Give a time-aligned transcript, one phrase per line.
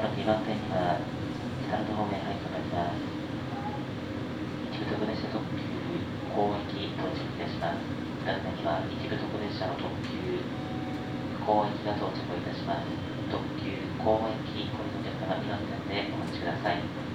[0.00, 0.96] もなく2番線には
[1.68, 3.04] 鳴門方面配送になります。
[4.72, 5.60] 一部特別車特急
[6.32, 7.84] 広域到着いたします。
[8.24, 10.40] 2番線には一部特別車の特急
[11.44, 12.88] 広域が到着いたします。
[13.28, 17.09] 特急広域ご利用のお客様2番線でお待ちください。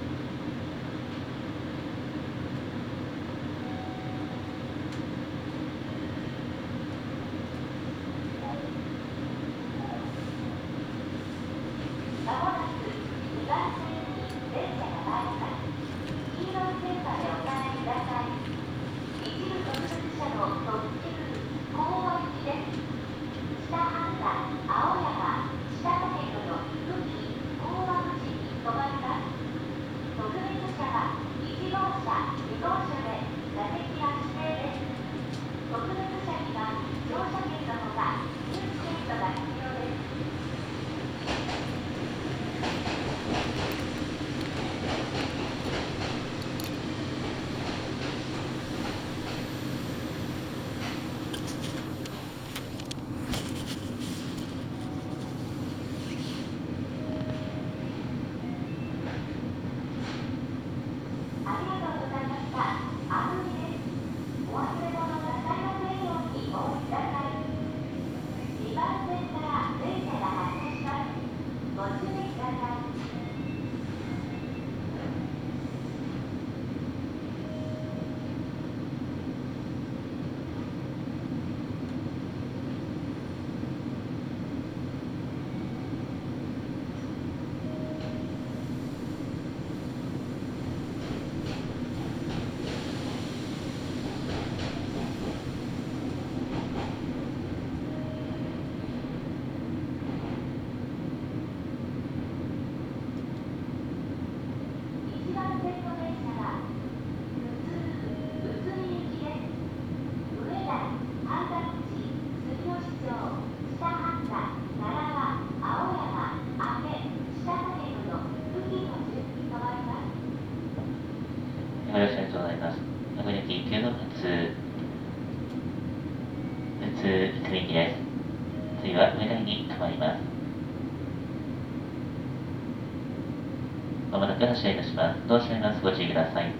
[134.16, 135.28] まもなく発車いたします。
[135.28, 135.82] どうします？
[135.82, 136.50] ご注意ください。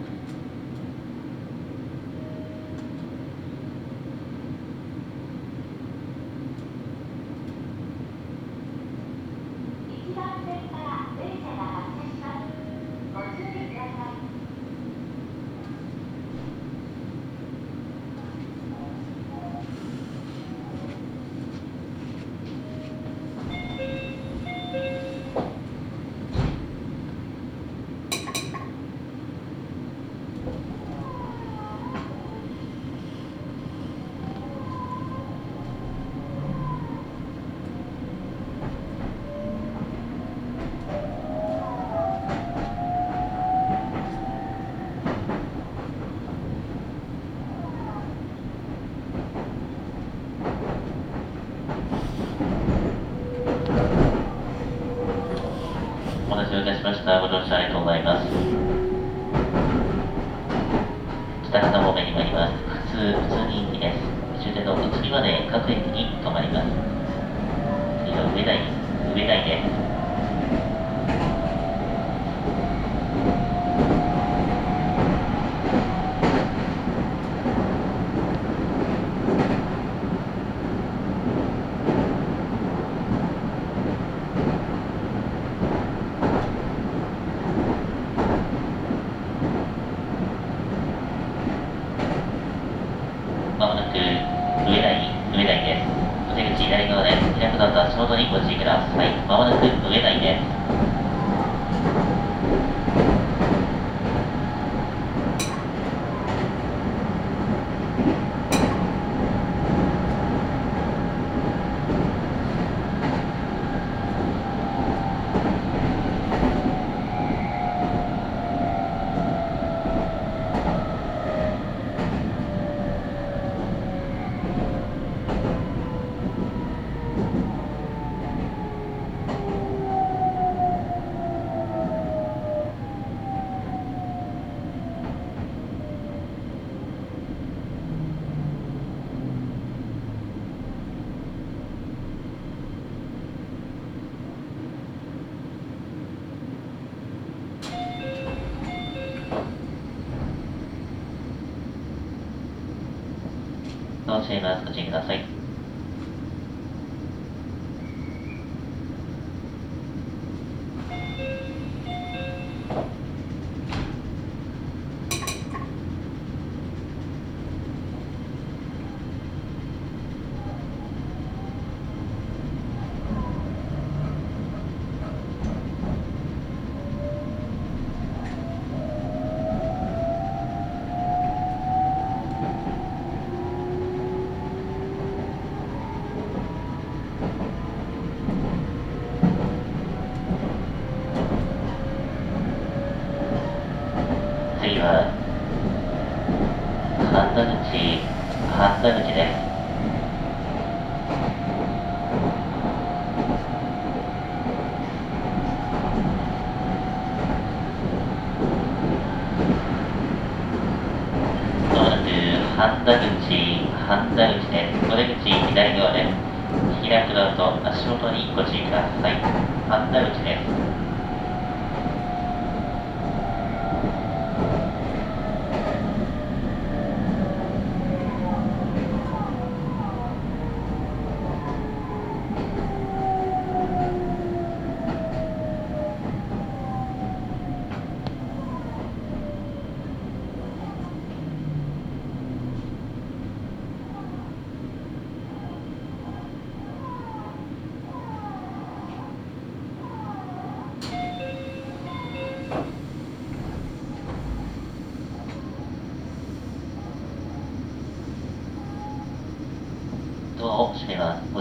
[154.06, 154.64] のしいます。
[154.64, 155.35] ご注意ください。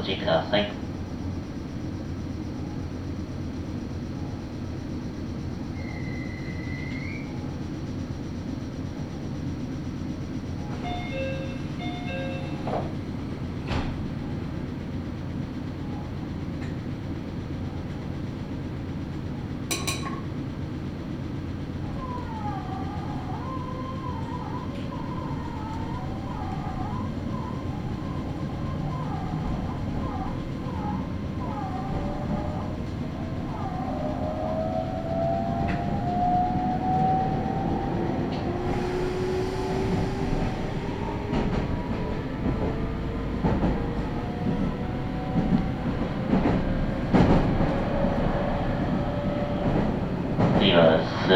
[0.05, 0.74] technological thing.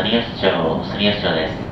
[0.09, 1.68] 住み町住吉町です。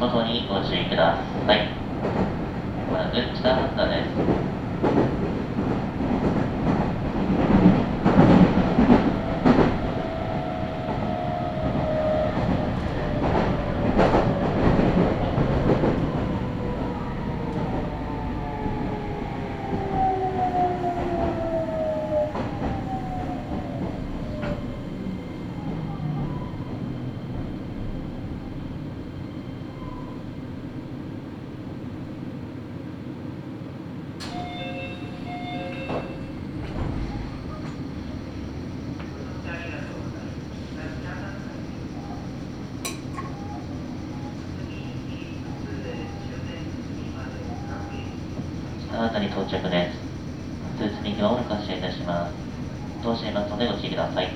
[0.00, 1.23] 足にご注意ください。
[49.44, 50.78] 到着です。
[50.78, 51.36] 通知を
[51.76, 53.04] いたします。
[53.04, 54.33] どうしますのでお注きください。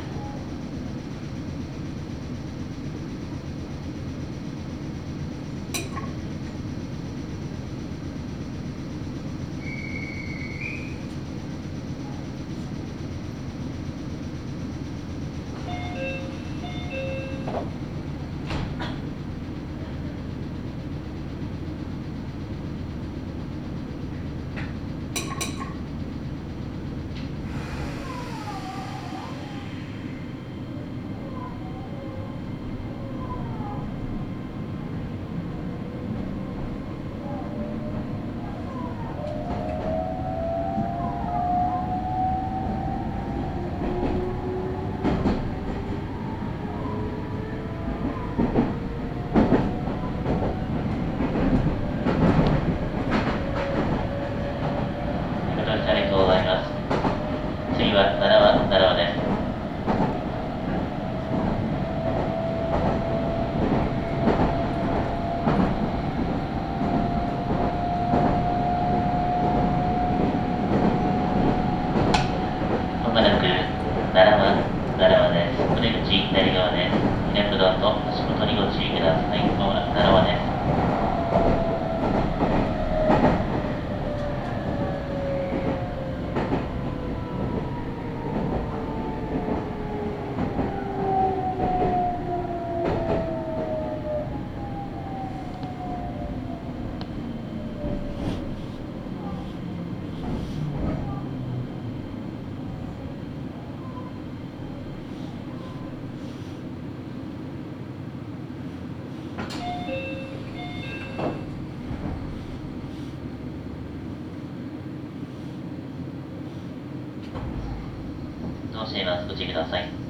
[118.78, 120.07] の支援はご注意ください。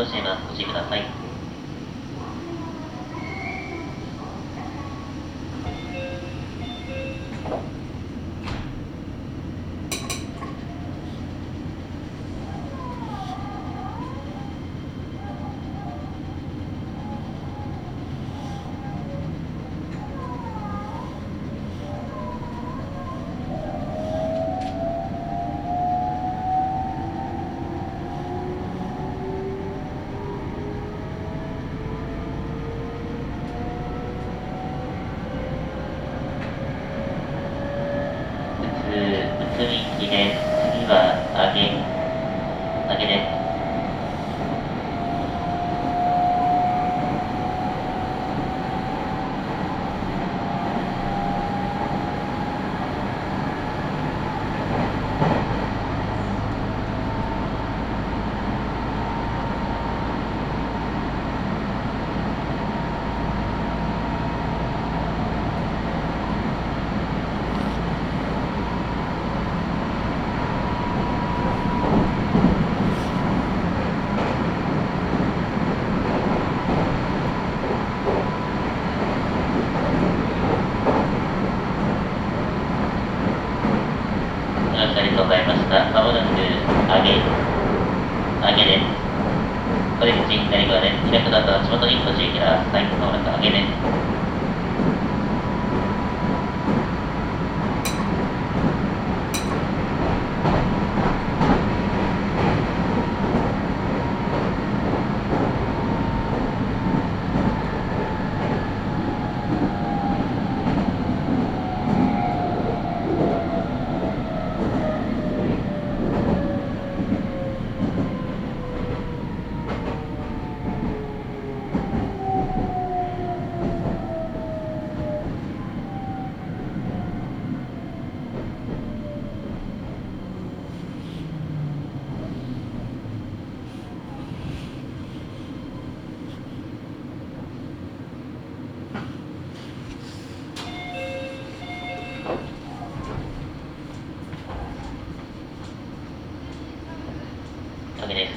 [0.00, 1.09] 動車まはごください。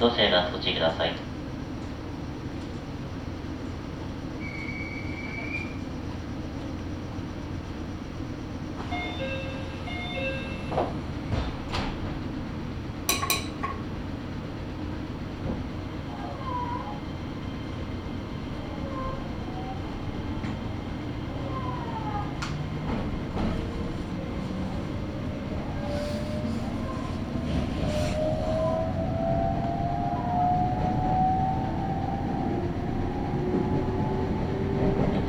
[0.04, 0.10] 時です。
[0.10, 1.14] どうしてますご注意ください。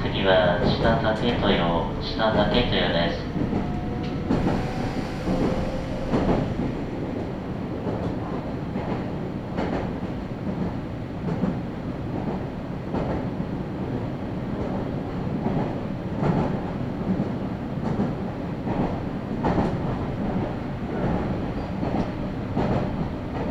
[0.02, 1.44] 次は下竹豊、
[2.02, 3.24] 下竹豊です。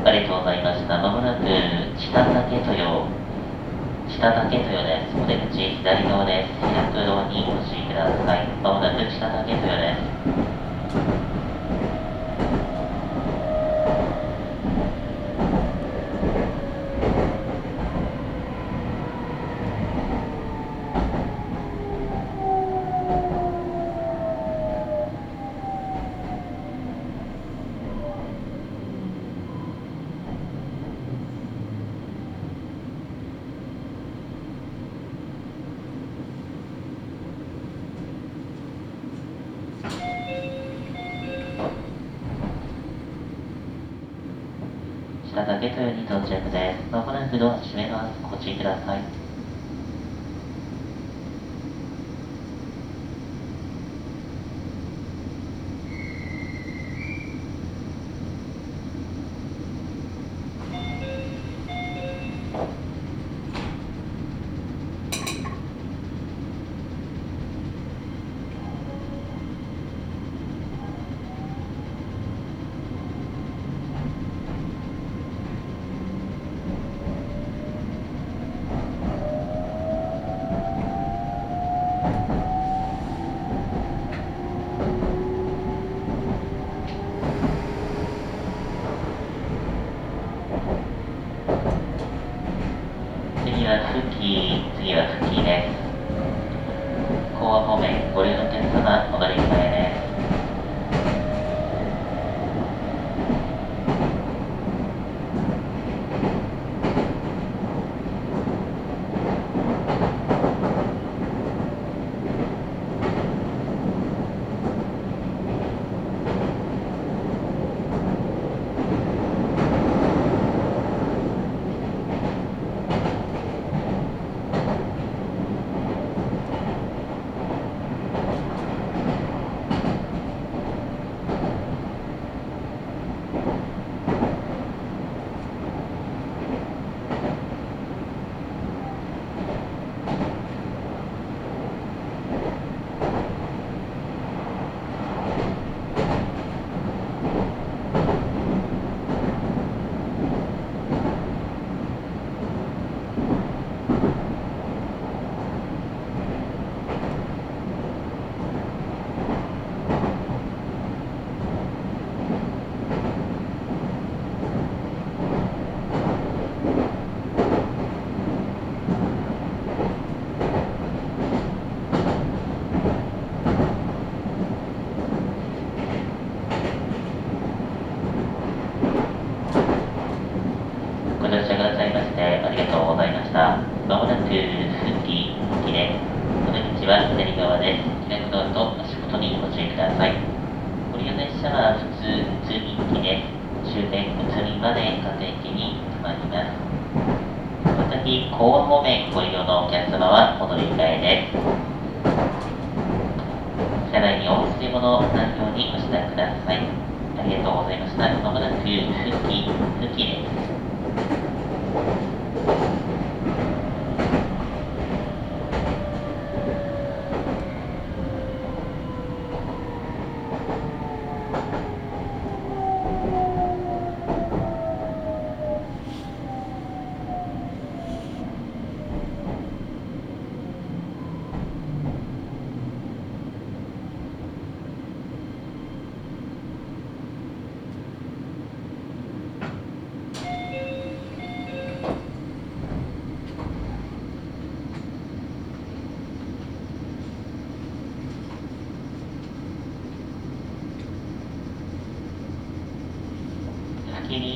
[0.06, 1.00] ありがとうございました。
[1.00, 1.48] まもなく
[1.96, 3.08] 下竹豊、
[4.12, 5.16] 下竹豊です。
[5.16, 6.60] お出口左側です。
[6.60, 8.46] 開くドアにお越しください。
[8.62, 10.63] まもなく下竹豊です。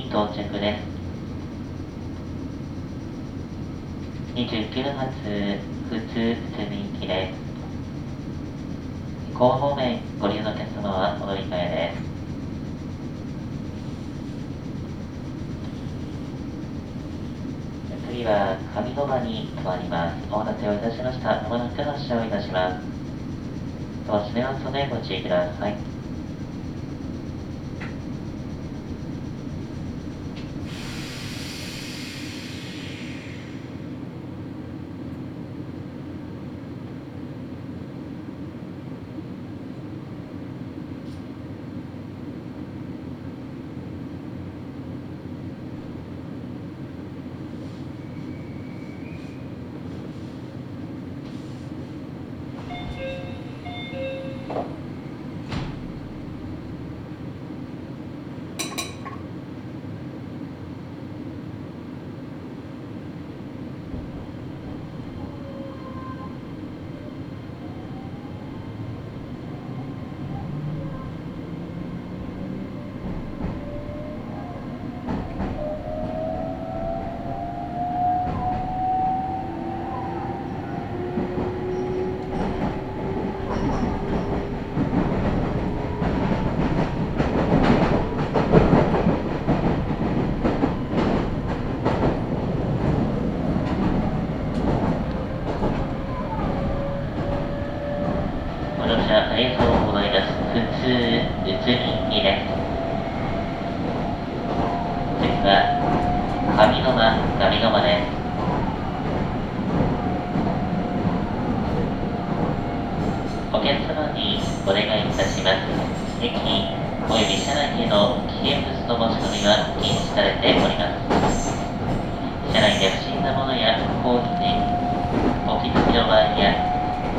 [0.09, 0.83] 到着です。
[4.35, 5.11] 29発
[5.89, 7.37] 普通普通に行きです。
[9.33, 11.93] 港方面ご利用のお客様は戻り換え
[17.91, 18.07] です。
[18.09, 20.15] 次は上野間に停まります。
[20.31, 21.41] お待たせをいたしました。
[21.49, 22.85] まもなく発車をいたします。
[24.07, 25.86] ドア閉めますのでご注意ください。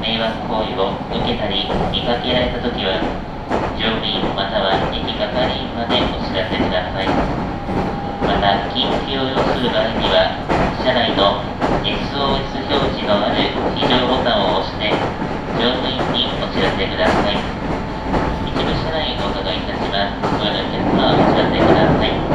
[0.00, 3.02] 迷惑行為を受けたり見かけられたときは
[3.74, 7.08] 乗務員または駅係員までお知らせください。
[8.22, 10.38] また緊急を要する場合には
[10.82, 11.42] 車内の
[11.82, 14.90] SOS 表示のある非常ボタンを押して
[15.58, 17.38] 乗務員にお知らせください。
[18.46, 20.28] 一部車内にお伺いいたします。
[20.38, 22.27] ご用のお客様お知らせください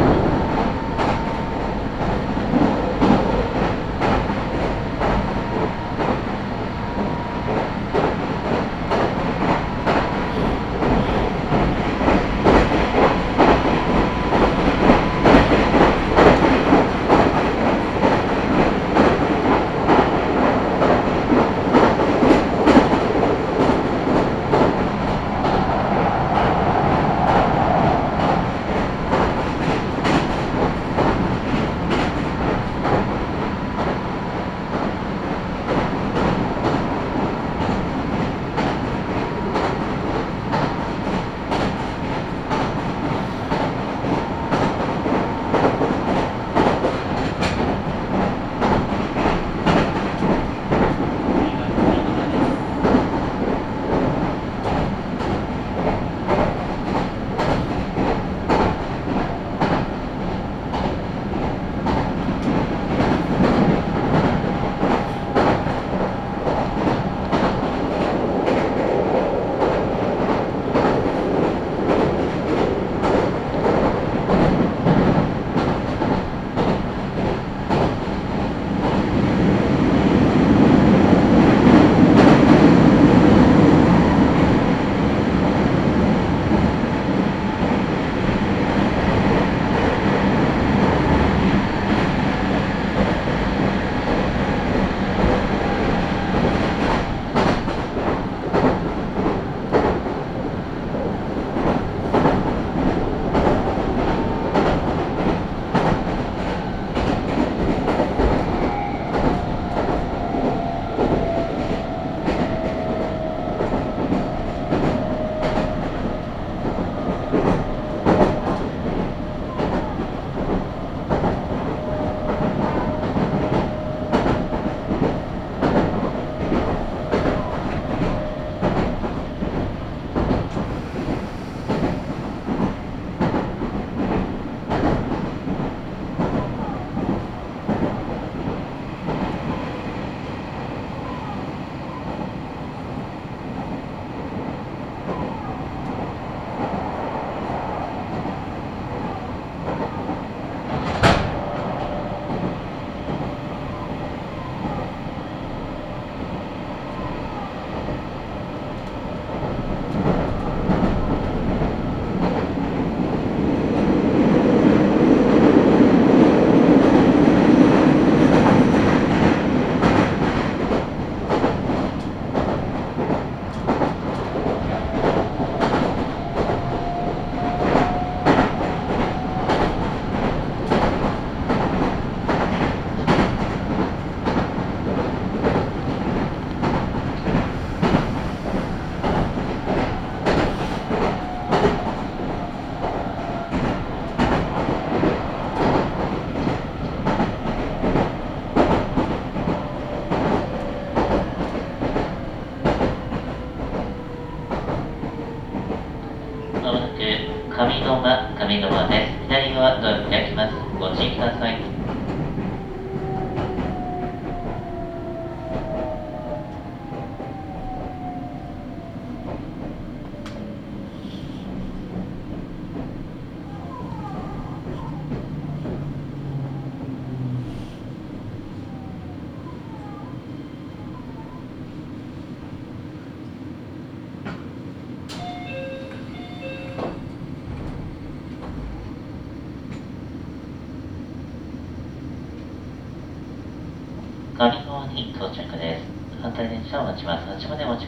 [207.56, 209.28] 上野間上川です。
[209.28, 210.54] 左側ドア開きます。
[210.80, 211.73] ご注意ください。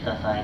[0.06, 0.35] estás ahí.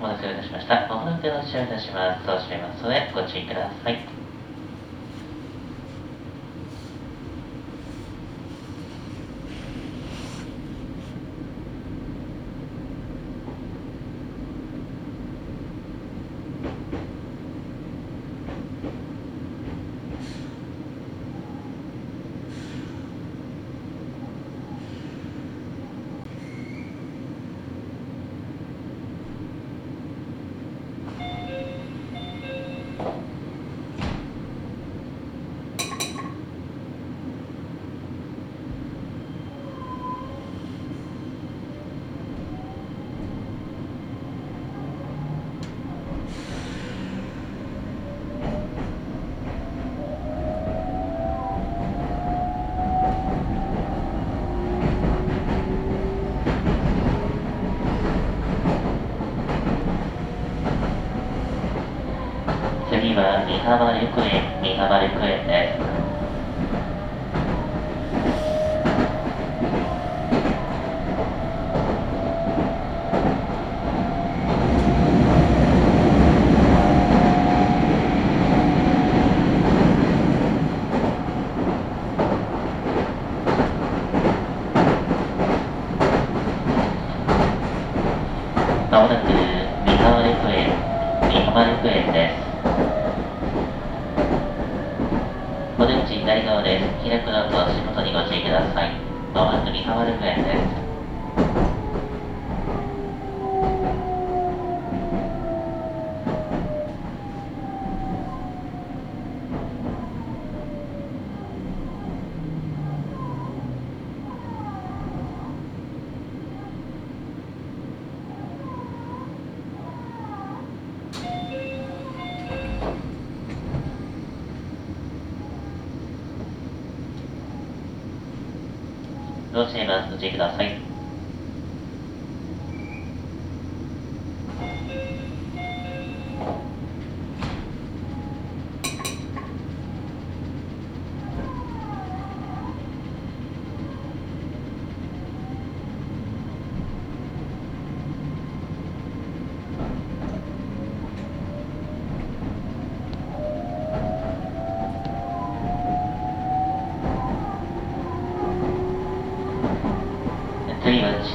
[0.00, 0.88] お待たせいたしました。
[0.90, 2.24] お待たせいたします。
[2.24, 4.19] そうしめますので、ご注意ください。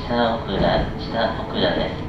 [0.07, 0.61] 下奥倉、
[0.99, 2.04] 下奥倉です。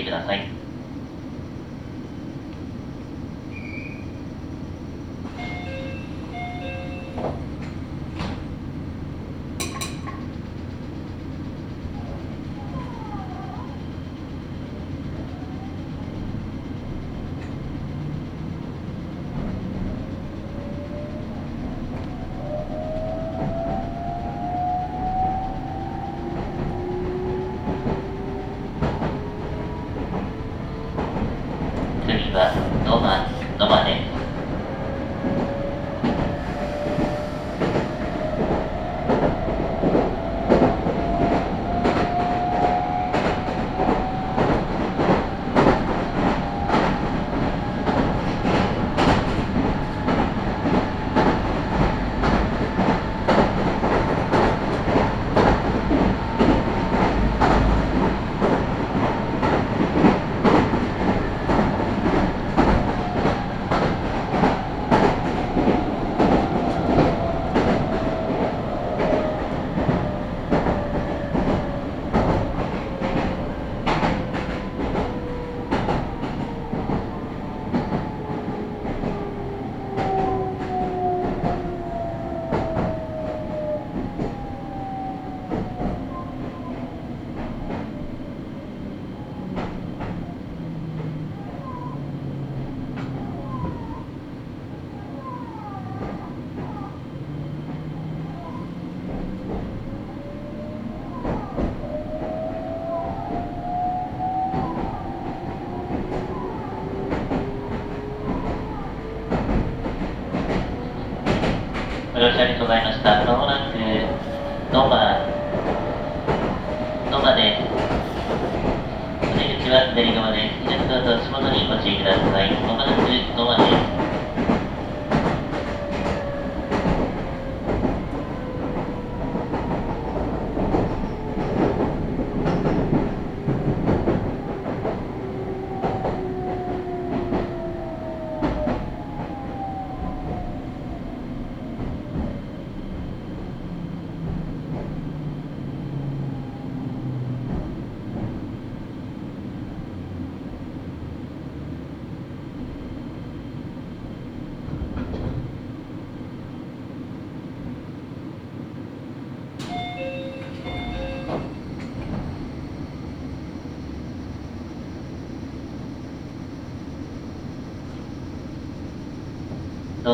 [0.00, 0.49] してください。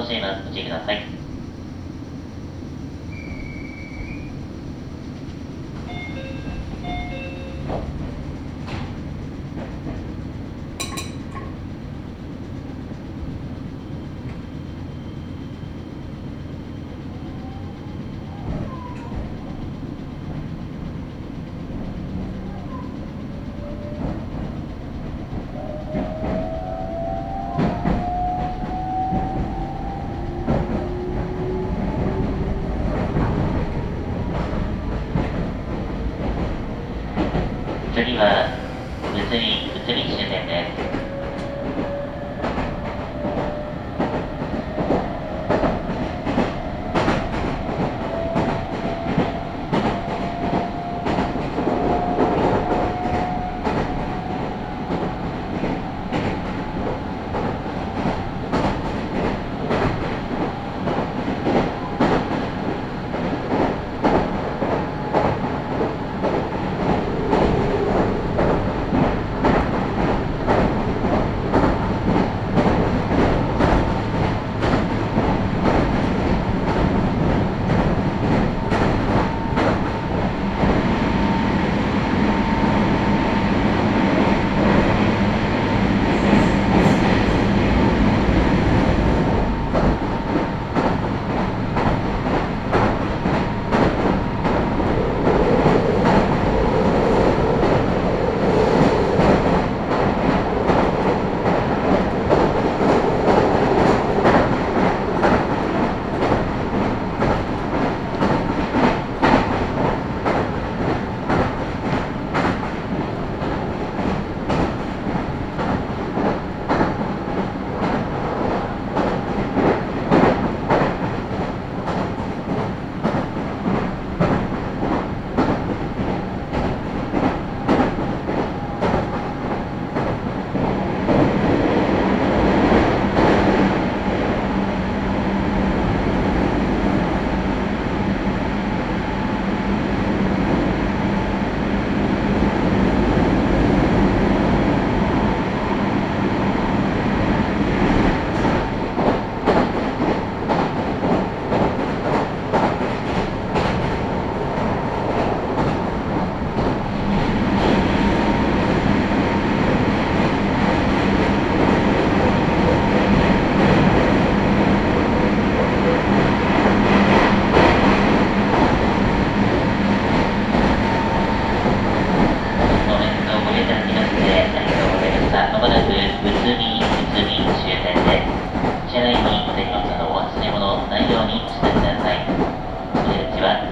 [0.03, 1.05] 通信にご注意ください。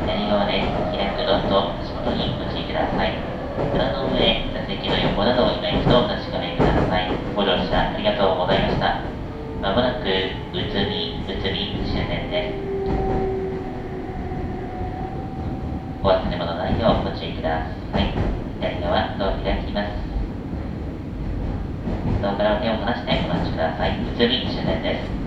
[0.04, 0.60] 左側で
[0.92, 3.16] 開くドアと足元にご注意ください。
[3.72, 7.08] 棚の上、座席の横などを今一度お確かめください。
[7.34, 9.00] ご乗車ありがとうございました。
[9.62, 12.60] まもなく、うつみ、うつみ終点です。
[16.02, 18.12] お忘れ物ないようご注意ください。
[18.60, 19.88] 左側、ドア開きます。
[22.20, 23.96] ドアから手を離してお待ちください。
[23.96, 25.23] うつみ終点です。